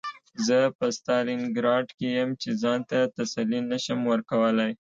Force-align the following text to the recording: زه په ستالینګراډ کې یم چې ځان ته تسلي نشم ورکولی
زه 0.47 0.59
په 0.77 0.85
ستالینګراډ 0.97 1.87
کې 1.97 2.07
یم 2.17 2.29
چې 2.41 2.49
ځان 2.61 2.79
ته 2.89 2.99
تسلي 3.15 3.59
نشم 3.71 3.99
ورکولی 4.11 4.71